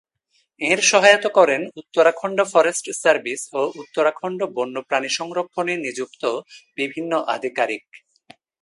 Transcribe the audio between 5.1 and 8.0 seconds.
সংরক্ষণে নিযুক্ত বিভিন্ন আধিকারিক।